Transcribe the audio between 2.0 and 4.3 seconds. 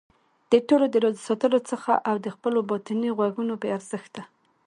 او د خپلو باطني غږونو بې ارزښته